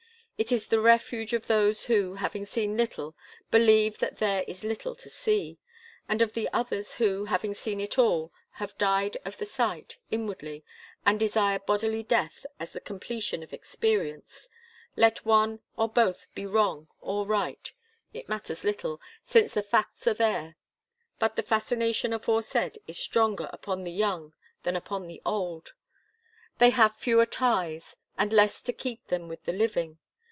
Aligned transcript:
It 0.43 0.51
is 0.51 0.65
the 0.65 0.81
refuge 0.81 1.33
of 1.33 1.45
those 1.45 1.83
who, 1.83 2.15
having 2.15 2.47
seen 2.47 2.75
little, 2.75 3.15
believe 3.51 3.99
that 3.99 4.17
there 4.17 4.41
is 4.47 4.63
little 4.63 4.95
to 4.95 5.07
see, 5.07 5.59
and 6.09 6.19
of 6.19 6.33
the 6.33 6.49
others 6.51 6.95
who, 6.95 7.25
having 7.25 7.53
seen 7.53 7.79
all, 7.95 8.33
have 8.53 8.75
died 8.79 9.17
of 9.23 9.37
the 9.37 9.45
sight, 9.45 9.97
inwardly, 10.09 10.63
and 11.05 11.19
desire 11.19 11.59
bodily 11.59 12.01
death 12.01 12.47
as 12.59 12.71
the 12.71 12.79
completion 12.81 13.43
of 13.43 13.53
experience. 13.53 14.49
Let 14.95 15.23
one, 15.27 15.59
or 15.77 15.87
both, 15.87 16.25
be 16.33 16.47
wrong 16.47 16.87
or 17.01 17.23
right; 17.27 17.71
it 18.11 18.27
matters 18.27 18.63
little, 18.63 18.99
since 19.23 19.53
the 19.53 19.61
facts 19.61 20.07
are 20.07 20.15
there. 20.15 20.55
But 21.19 21.35
the 21.35 21.43
fascination 21.43 22.13
aforesaid 22.13 22.79
is 22.87 22.97
stronger 22.97 23.47
upon 23.53 23.83
the 23.83 23.91
young 23.91 24.33
than 24.63 24.75
upon 24.75 25.05
the 25.05 25.21
old. 25.23 25.73
They 26.57 26.71
have 26.71 26.95
fewer 26.97 27.27
ties, 27.27 27.95
and 28.17 28.33
less 28.33 28.63
to 28.63 28.73
keep 28.73 29.05
them 29.05 29.27
with 29.27 29.43
the 29.43 29.53
living. 29.53 29.99